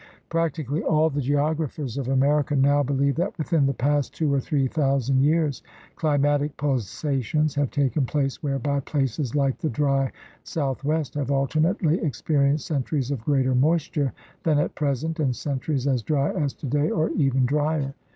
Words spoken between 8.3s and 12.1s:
whereby places like the dry Southwest have alternately